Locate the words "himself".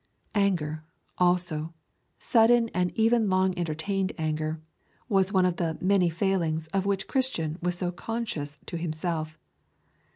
8.77-9.37